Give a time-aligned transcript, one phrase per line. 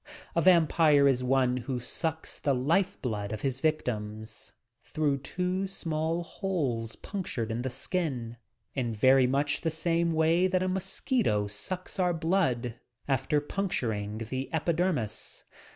[0.35, 4.25] A vampire is one who sucks the life blood of his victim,
[4.83, 8.37] through two small holes punctured in the skin,
[8.73, 14.51] in very much the same way that a mosquito sucks our blood after puncturing the
[14.51, 15.45] epidermis.